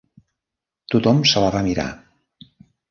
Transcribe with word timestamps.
Tothom 0.95 1.21
se 1.33 1.45
la 1.45 1.53
va 1.59 1.63
mirar. 1.69 1.89